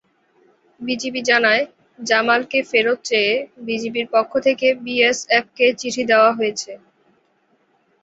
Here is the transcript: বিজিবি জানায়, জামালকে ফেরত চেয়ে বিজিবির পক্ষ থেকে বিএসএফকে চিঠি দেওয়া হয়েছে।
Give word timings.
বিজিবি 0.79 1.21
জানায়, 1.29 1.63
জামালকে 1.99 2.59
ফেরত 2.69 2.99
চেয়ে 3.05 3.33
বিজিবির 3.67 4.07
পক্ষ 4.13 4.31
থেকে 4.47 4.67
বিএসএফকে 4.83 5.65
চিঠি 5.79 6.03
দেওয়া 6.11 6.31
হয়েছে। 6.37 6.71